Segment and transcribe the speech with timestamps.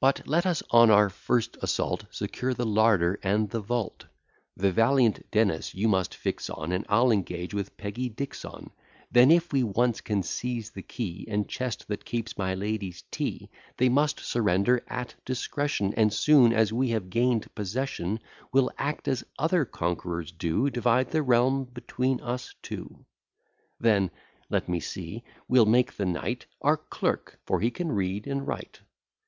[0.00, 4.06] But let us on our first assault Secure the larder and the vault;
[4.56, 8.70] The valiant Dennis, you must fix on, And I'll engage with Peggy Dixon:
[9.12, 13.48] Then, if we once can seize the key And chest that keeps my lady's tea,
[13.76, 15.94] They must surrender at discretion!
[15.96, 18.18] And, soon as we have gain'd possession,
[18.52, 23.04] We'll act as other conquerors do, Divide the realm between us two;
[23.78, 24.10] Then,
[24.50, 28.80] (let me see,) we'll make the knight Our clerk, for he can read and write.